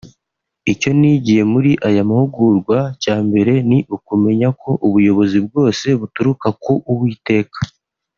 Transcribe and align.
“Icyo 0.73 0.89
nigiye 0.99 1.43
muri 1.53 1.71
aya 1.87 2.03
mahugurwa 2.09 2.77
cya 3.03 3.15
mbere 3.27 3.53
ni 3.69 3.79
ukumenya 3.95 4.47
ko 4.61 4.69
ubuyobozi 4.85 5.37
bwose 5.45 5.85
buturuka 5.99 6.47
ku 6.63 6.73
Uwiteka 6.91 7.59